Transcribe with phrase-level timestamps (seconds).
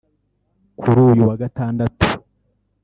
[0.79, 2.05] Kuri uyu wa Gatandatu